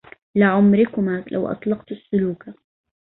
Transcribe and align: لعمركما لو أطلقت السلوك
لعمركما 0.35 1.25
لو 1.31 1.47
أطلقت 1.47 1.91
السلوك 1.91 2.49